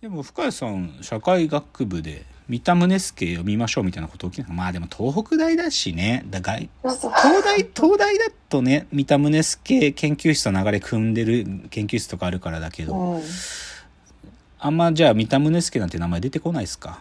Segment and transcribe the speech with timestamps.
[0.00, 6.24] でも深谷さん社会学部で三田宗介読みましょうみたいなこと起きないまあでも東北大だしね。
[6.30, 7.10] だ外東
[7.44, 13.22] 大東大だとね三田宗介研究室の流れ組んでる研究室とかあるからだけど、うん、
[14.58, 17.00] あんまじゃあ三田宗介なんて名前出てこないですか？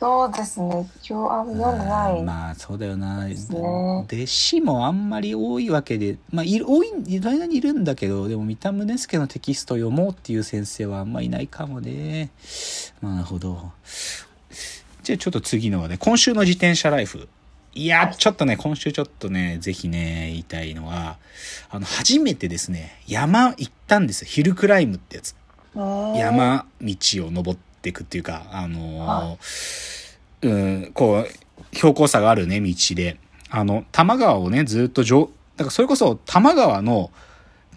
[0.00, 0.90] そうですね。
[1.02, 12.30] 一応あんま読んでない、まあそうだよな、弟子もあんまり多いわけでまあいる多い意外にいるんだけどでも三田宗介のテキスト読もうっていう先生はあんまいないかもね。
[13.02, 13.72] なるほど。
[15.02, 17.28] じゃあちょっと次のはね今週の自転車ライフ。
[17.74, 21.18] いや、はいちょっとね、今週ちょっとね、ぜひね、言いたいのは、
[21.70, 24.28] あの、初めてですね、山行ったんですよ。
[24.28, 25.36] ヒルクライムってやつ。
[25.76, 26.96] うん山道
[27.26, 30.48] を登っていくっていうか、あのはーう
[30.88, 33.18] ん、こう、標高差があるね、道で。
[33.50, 37.10] あの、多摩川をね、ずっと上、だからそれこそ多摩川の、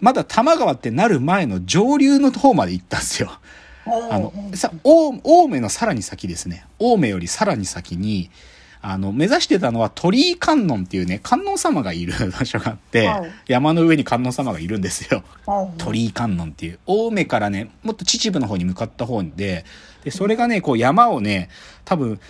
[0.00, 3.38] まだ多摩川ってなる前の上流の方まで行ったんですよ。
[3.86, 6.66] あの、さ、青青梅のさらに先ですね。
[6.80, 8.30] 青梅よりさらに先に、
[8.86, 13.30] あの、目指してたのは鳥居観音っていうね、観音様がいる場所があって、はい。
[13.46, 15.24] 山の上に観音様がいるんですよ。
[15.46, 15.78] はい。
[15.78, 19.64] 鳥居観音っていう、青梅からね、もっと秩父の方に向かった方で、
[20.04, 21.48] で、それがね、こう山をね、
[21.86, 22.20] 多分、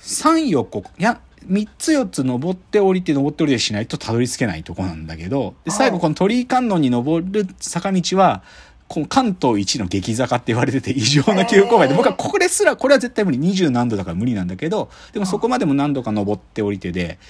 [0.00, 6.00] 3、4個、いや、3つ4つ登って降りて登って降りてしないとたどり着けないとこなんだけど、で、最後はい。
[6.00, 8.42] この鳥居観音に登る坂道は、
[8.90, 17.20] この関東一の激坂って言われてて異常な急勾配で、僕はこれすら、これは絶対無理、20何度だから無理なんだけど、でもそこまでも何度か登って降りてで、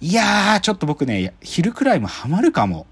[0.00, 2.88] いやー、ちょっと僕ね、昼くらいもハマるかも。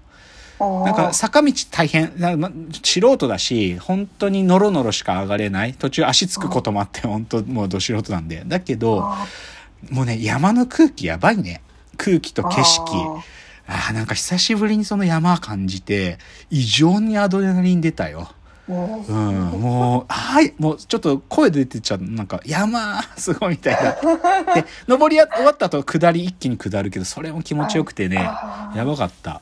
[0.57, 2.49] なんか坂道大変、なま
[2.81, 5.73] 素人だし、本当にノロノロしか上がれない。
[5.73, 8.43] 途中足つくこともあって、本当もうど素人なんで。
[8.47, 9.27] だけど、あ
[9.89, 11.61] もうね、山の空気やばいね。
[11.97, 13.21] 空気と景色。
[13.67, 16.17] あなんか久しぶりにその山感じて、
[16.49, 18.29] 異常にアドレナリン出たよ。
[18.69, 23.91] ーうん、もう、はい、もうちょっっと声出てちゃう、なんか、山、すごいみたいな。
[24.55, 29.41] で、登りや終わった後、下り一気に下るけど、それも気持ちよくてね、やばかった。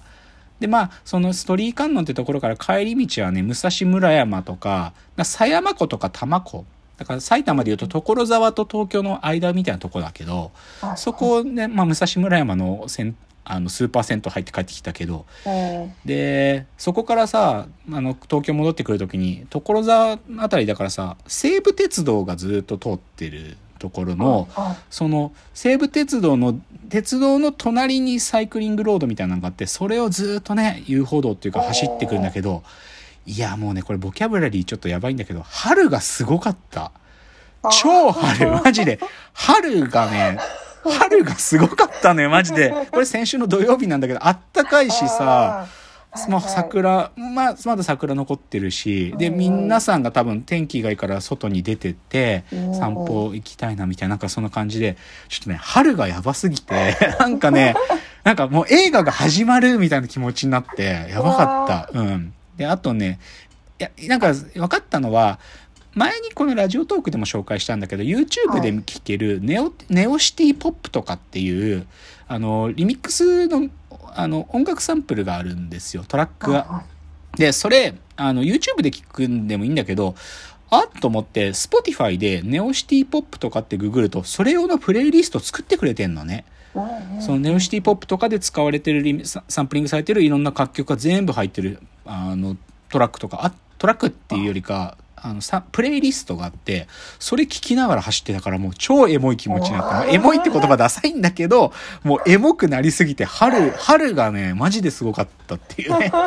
[0.59, 6.65] で、まあ、そのストリー観音ってところから帰り道はね、武蔵村山とか、まあ狭山湖とか多摩湖。
[6.97, 15.93] だから埼玉で言うと所沢と東京の間みたいなとこだけど、あそこをね、まあ、武蔵村山のせんあのスーパー銭湯入って帰ってきたけど、うん。
[16.05, 26.59] で、そこからさ、あの、東京戻ってくるときに、所沢あたりだからさ、西武鉄道がずっと通ってるところの、あその西武鉄道の
[26.89, 32.63] 鉄道の隣にサイクリングロードみたいなのがあってそれをずっとね遊歩道っていうか走ってくるんだけど
[33.25, 36.91] いやもうねこれボキャブラリーちょっとやばいんだけど春がすごかった。
[37.69, 38.51] 超春。
[38.51, 38.99] マジで。
[39.33, 40.39] 春がね
[40.83, 42.73] 春がすごかったねマジで。
[42.91, 45.67] これ先週の土曜日なんだけどあったかいしさ
[46.27, 54.97] まあ、桜、まあ、まだ桜残ってるし、で、うん皆さんが多分天気がいいから外に出てってうん、散歩行きたいなみたいな、なんかそんな感じで、
[55.29, 57.75] ちょっとね、春がやばすぎて、 なんかね、
[58.25, 61.97] なんかもう映画が始まるみたいな気持ちになって、やばかった。
[61.97, 62.33] うん。
[62.57, 63.19] で、あとね、
[63.79, 65.39] いや、なんか分かったのは、
[65.93, 71.85] 前にこのラジオトークでも紹介したんだけど、YouTube で聴けるネオ、ネオシティポップとかっていう、
[72.27, 73.69] あの、リミックスの、
[74.13, 76.83] あの、音楽サンプルがあるんですよ、トラックが。
[77.35, 80.15] で、それ、あの、YouTube で聞くんでもいいんだけど、
[80.69, 86.45] あっと思って、Spotify でネオシティポップとかってググると、それ用のプレイリスト作ってくれてんのね。
[87.19, 92.55] そのネオシティポップとかで使われてるリミササンプリングされてるいろんな楽曲が全部入ってる、あの、
[92.89, 96.87] トラックとか、あ、トラックっていうよりか、あのさ、プレイリストがあって、
[97.19, 101.73] それ聞きながら走ってたからもう超エモい気持ちになって、まあエモいって言葉ダサいんだけど、
[102.03, 106.11] もうエモくなりすぎて、春、春がね、マジですごかったっていうね。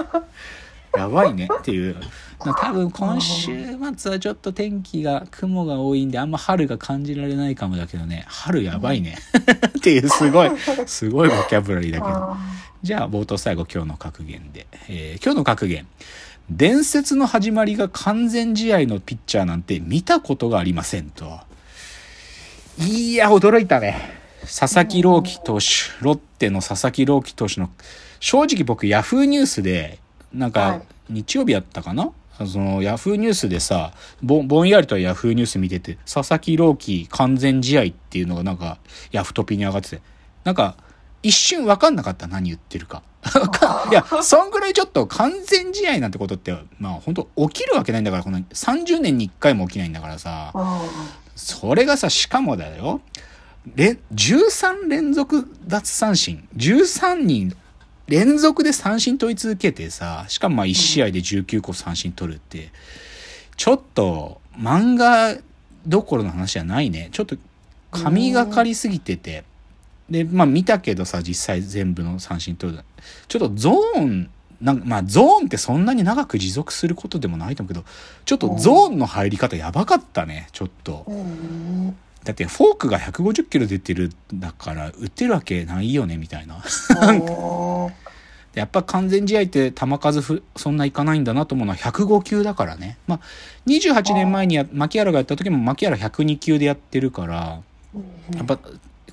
[0.96, 1.96] やばいねっていう。
[2.38, 8.24] 多分今週末はちょっと天気が雲が多いんであんま春が感じられないかもだけどね。
[8.28, 9.16] 春やばいね。
[9.78, 10.50] っていうすごい
[10.86, 12.36] すごいボキャブラリーだけど。
[12.82, 15.86] じゃあ冒頭最後今日の格言で、えー今日の格言
[16.50, 21.40] 伝説の始まりが完全試合のピッチャーなんて見たことがありませんと。
[22.78, 24.22] いや驚いたね。
[24.42, 25.64] 佐々木朗希投手
[26.02, 27.70] ロッテの佐々木朗希投手の
[28.20, 29.98] 正直僕ヤフーニュースで
[30.32, 30.78] なんはい。
[30.80, 32.10] か日曜日やったかな、
[32.46, 33.92] そのヤフーニュースでさ
[34.22, 38.78] ぼぼんやりとヤフーニュース見てて佐々木朗希完全試合っていうのがなんか
[39.12, 40.02] ヤフトピに上がってて。
[40.44, 40.76] なんか
[41.24, 43.02] 一瞬分かんなかった何言ってるか。
[43.90, 50.52] いや、そんぐらいちょっと完全試合なんてことって、まあ本当起きるわけないんだから、この30年に1回も起きないんだからさ、
[51.34, 53.00] それがさ、しかもだよ、
[53.74, 57.56] れ13連続奪三振、13人
[58.06, 62.70] 連続で三振取り続けてさ、しかもまあ1試合で19個三振取るって、
[63.56, 65.36] ちょっと、漫画
[65.86, 67.08] どころの話じゃないね。
[67.12, 67.36] ちょっと
[67.90, 69.44] 神がかりすぎてて。
[70.08, 72.84] で、まあ見たけどさ、実際全部の三振取る。
[73.28, 74.30] ちょっとゾーン、
[74.60, 77.86] なんかまあゾーンってそんなに長く持続することでもないと思うけど、
[78.24, 81.04] ちょっとゾーンの入り方やばかったね、ちょっと。
[81.06, 81.96] うん。
[82.24, 86.62] だってフォークが150キロ出てるんだから打てるわけないよねみたいな。
[88.54, 92.98] やっぱ完全試合って球数ふそんないかないんだなと思うのは105球だからね。
[93.06, 93.20] まあ
[93.66, 97.60] 28年前にや牧原がやった時も牧原102球でやってるから、
[98.34, 98.58] やっぱ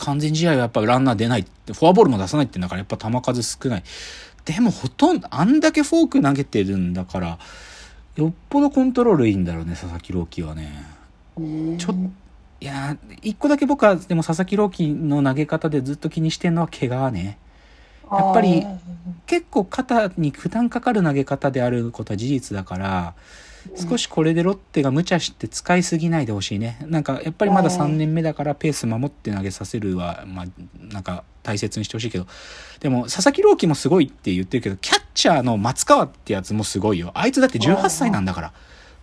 [0.02, 3.84] 完全試合はやっぱランナー出ないって、フォアボールも出さないってんだからやっぱ球数少ない。
[4.46, 7.38] でもほとんど、あんだけフォーク投げてるんだから、
[8.16, 10.86] よっぽどコントロールいいんだろうね、佐々木朗希はね。
[11.38, 11.96] うんちょっ
[12.60, 17.38] いやー、一個だけ僕はでも佐々木朗希の投げ方でずっと気にしてんのは怪我ね。
[18.12, 18.66] やっぱり
[19.26, 23.14] 結構肩に負担かかる投げ方であることは事実だから、
[23.76, 26.80] 少しこれでロッテが無茶して使いすぎないでほしいね。
[26.88, 30.46] なんかやっぱりまだ3年目だからペース守って投げさせるは、まあ、
[30.80, 32.28] なんか大切にしてほしいけど、
[32.80, 37.12] でも佐々木朗希もすごいって言ってるけど、キャッチャーの松川ってやつもすごいよ。
[37.14, 38.54] あいつだって18歳なんだから。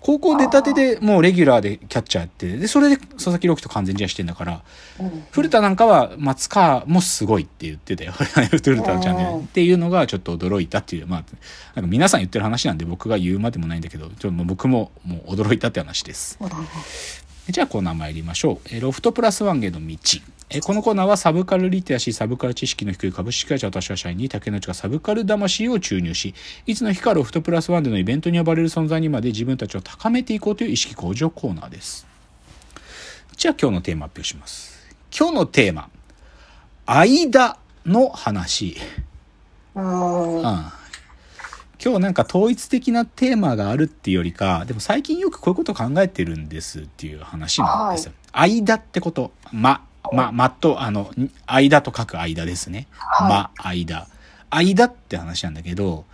[0.01, 4.63] 高校出たてでもうレギュラーでキャッチャーやって、で、それで佐々木朗希と完全試合してんだから、
[5.01, 8.13] うん古田なんかは松川もすごいって言ってたよ。
[8.51, 9.31] 古田のチャンネル。
[9.31, 11.25] うんっていうのがちょっと驚いたっていう、まあ、
[11.75, 16.39] なんか皆さん言ってる話なんで僕が言うまでもないんだけど、ちょっともう僕ももう驚いたって話です。
[17.49, 18.69] じゃあコーナー参りましょう。
[18.71, 19.97] えーロフトプラスワンへの道。
[20.51, 26.35] えーこのコーナーはサブカルリテラシー、サブカル知識の低い株式会社私は社員に竹内がサブカル魂を注入し、
[26.65, 32.07] いつの日かロフトプラスワンでのイベントに呼ばれる存在にまで自分たちを高めていこうという意識向上コーナーです。
[33.37, 34.79] じゃあ今日のテーマ発表します。
[35.17, 35.91] 今日のテーマ、
[36.87, 38.77] 間の話。
[39.75, 40.43] うんうん
[41.81, 48.13] 今日なんか統一的なテーマがあるっていうよりか、でも最近よくこういうことを考えてるんですっていう話なんですよ。
[48.33, 49.31] 間ってこと。
[49.53, 52.87] ま、ま、まと、あの、ん間と書く間ですね。
[52.91, 54.07] はいま、間。
[54.51, 56.05] 間って話なんだけど、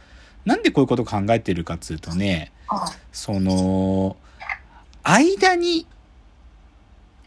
[0.44, 4.16] なんでこういうことを考えてるかっつうとね、はその、
[5.02, 5.86] 間に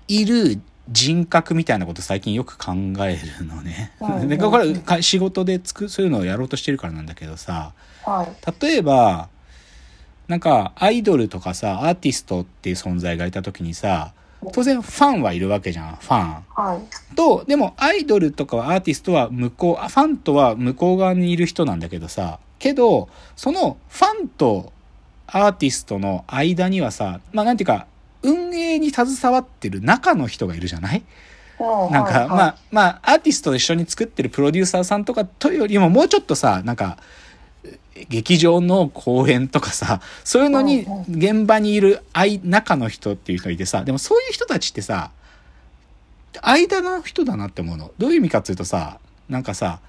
[0.08, 0.60] いる
[0.90, 2.74] 人格みたいなこと最近よく考
[3.06, 4.28] えるのねうん。
[4.28, 7.74] で、これか仕事でつく、そういうのをやろうとしてるからなんだけどさ、
[8.62, 9.30] 例えば、
[10.28, 14.14] なんか、アイドルとかさ、アーティストっていう存在がいた時にさ、
[14.54, 16.46] 当然ファンはいるわけじゃん、ファン。
[16.56, 17.16] はい。
[17.16, 24.72] と、でもアイドルとかアーティストは向こう、あファンとは向こう側にいる人なんだけどさ、けど、そのファンと
[25.28, 27.88] アーティストの間にはさ、まあなんていうか、
[28.24, 31.04] 運営に携わってる中の人がいるじゃない？
[31.60, 36.98] なんか、まあ、まあ、アーティストと一緒に作ってるプロデューサーさんとかというよりも、もうちょっとさ、なんか、
[38.10, 45.12] 劇場の公演とかさ、そういうのに現場にいる愛中の人っていう人がいてさ、でもそういう人たちってさ、
[46.42, 47.92] 間の人だなって思うの。
[47.98, 49.00] どういう意味かっていうとさ、
[49.30, 49.80] なんかさ、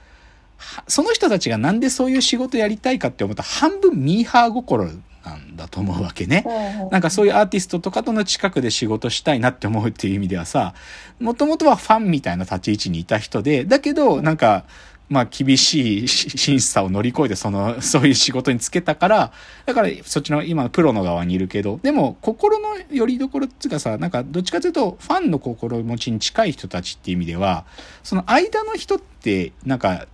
[0.56, 4.86] はその人たちがなんでそういう仕事やりたいかって思ったら半分ミーハー心
[5.24, 6.44] なんだと思うわけね。
[6.90, 10.74] なんかそういうアーティストとかとの近くで仕事したいなって思うっていう意味ではさ、
[11.20, 14.64] もともとはファンみたいな立ち位置にいた人で、だけどなんか、
[15.08, 19.32] まあ厳しい審査を乗り越えてその、 そういう仕事に就けたから、
[19.66, 27.64] だからそっちの今プロの側にいるけど、でも心の拠り所っていうかさ、なんかどっちかというとファンの心持ちに近い人たちっていう意味では、
[28.02, 30.06] その間の人ってなんか、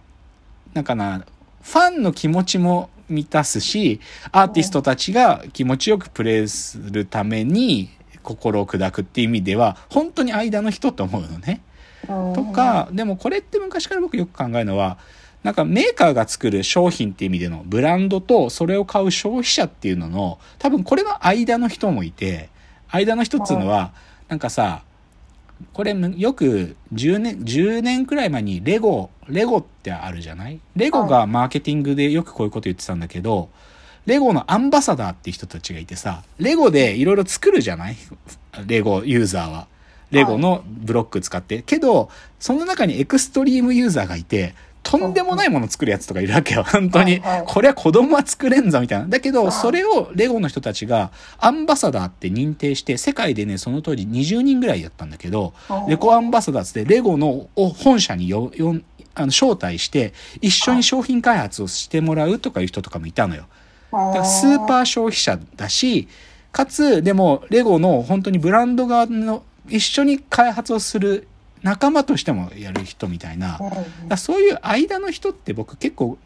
[0.74, 1.24] なんかな、
[1.62, 4.00] ファンの気持ちも満たすし、
[4.32, 7.90] アーティストたちが気持ちよくプレイするために
[8.22, 11.60] 心を砕くっていう意味では、本当に間の人と思うのね。
[12.06, 14.98] とか、でもこれって昔から僕よく考えるのは、
[15.42, 22.48] なんかメーカーが作る商品っていう意味でのブランドとそれを買う消費者っていうのの、多分これの間の人もいて、
[22.88, 23.92] 間の人っていうのは、
[24.28, 24.82] なんかさ、
[25.72, 30.60] これよく10年、10年くらい前にレゴ、レゴってあるじゃない？
[30.76, 33.50] レゴがマーケティングでよくこういうこと言ってたんだけど、
[34.06, 37.96] レゴのアンバサダーって人たちがいてさ、レゴでいろいろ作るじゃない？
[38.66, 39.66] レゴユーザーは。
[40.14, 41.62] レゴのブロック使って。
[41.62, 44.54] けど、その中にエクストリームユーザーがいて、
[44.84, 46.62] とんでもないもの作るやつとかいるわけよ。
[46.62, 47.44] 本当にはいはい。
[47.46, 49.06] これは子供は作れんぞ、みたいな。
[49.08, 55.54] だけど、それをレゴの人たちがアンバサダーって認定して、世界でね、その当時20人ぐらいだったんだけど、
[55.88, 63.46] レゴアンバサダーっつって、レゴのを本社によ、よん、あの、招待して、一緒に商品開発をしてもらうとかいう人とかもいたのよ。
[63.90, 66.08] だからスーパー消費者だし、
[66.52, 71.28] かつ、でも、レゴの本当にブランド側の一緒に開発をする
[71.62, 73.58] 仲間としてもやる人みたいな。
[74.08, 76.18] だそういう間の人って僕結構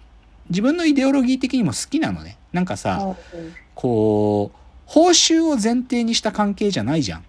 [0.50, 2.38] 自分のイデオロギー的にも好きなのね。
[2.52, 3.16] なんかさ、
[3.74, 7.24] こう、報酬を前提にした関係じゃないじゃん。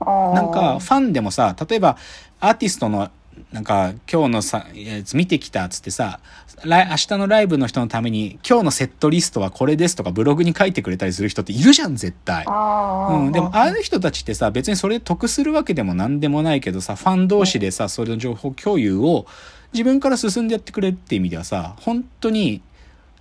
[0.00, 1.96] なんか、ファンでもさ、例えば、
[2.40, 3.10] アーティストの、
[3.52, 6.20] なんか、今日のさ、やつ見てきたっつってさ、
[6.64, 12.44] 来、明日のライブの人のために、今日のセットリストはこれですとか、ブログに書いてくれたりする人っているじゃん、絶対。
[12.46, 19.26] うん、でも、ああいう人たちってさ、別にそれ得するわけでも何でもないけどさ、ファン同士でさ、それの情報共有を
[19.74, 22.62] 自分から進んでやってくれるって意味ではさ、本当に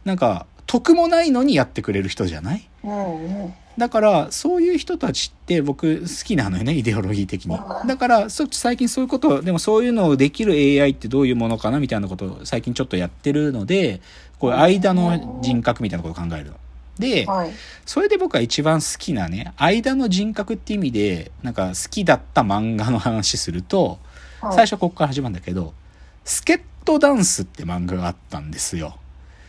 [0.05, 2.69] なんか、得もないのにやってくれる人じゃない？
[2.83, 14.01] うんうんだからそういう人たちって僕好きなのよねイデオロギー的にだからそ最近そういうことでもそういうのをできる AI ってどういうものかなみたいなことを最近ちょっとやってるので
[14.39, 16.53] こう間の人格みたいなことを考えるの。
[16.99, 17.51] ではい。
[17.85, 23.99] それで僕は一番好きなね間の人格って意味でなんか好きだった漫画の話すると
[24.41, 25.73] はい最初ここから始まるんだけど
[26.25, 28.97] 「スケットダンス」って漫画があったんですよ。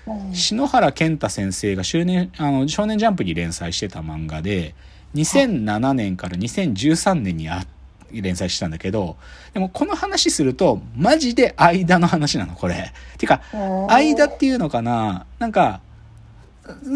[0.06, 0.34] うん。
[0.34, 4.74] 篠原健太先生が少年あの少年ジャンプに連載してた漫画で
[5.14, 7.64] 2007年から2013年にあ
[8.10, 9.16] 連載してたんだけど
[9.54, 12.92] でもこの話するとマジで間の話なのこれ。
[13.18, 13.42] てか
[13.88, 15.26] 間っていうのかな？
[15.38, 15.80] なんか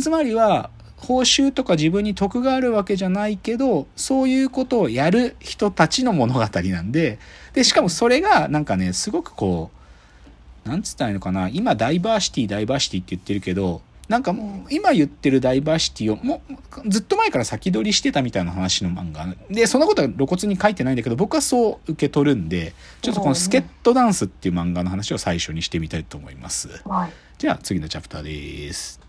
[0.01, 7.19] つまりは報酬とか自分に得があるわけじゃないけどそういうことをやる人たちの物語なんで
[7.53, 9.77] でしかもそれがなんかねすごくこう
[10.67, 11.49] なんつったらいいのかな？
[11.49, 16.43] 今ダイバーシティダイバーシティって言ってるけどなんかん今言ってるダイバーシティをも
[16.85, 26.69] うずっと前から先取りしてたみたいな話の漫画でそんなことは露骨に書いてないんだけど僕はそう受け取るんでちょっとこの「スケットダンス」っていう漫画の話を最初にしてみたいと思います。
[26.85, 27.13] はい。
[27.39, 29.06] じゃあ次のチャプターです。